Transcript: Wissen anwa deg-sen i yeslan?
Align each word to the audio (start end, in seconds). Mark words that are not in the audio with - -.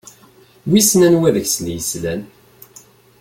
Wissen 0.69 1.01
anwa 1.07 1.29
deg-sen 1.35 1.67
i 1.71 1.73
yeslan? 1.75 2.21